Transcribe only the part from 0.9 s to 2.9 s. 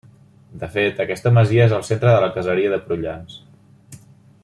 aquesta masia és el centre de la caseria de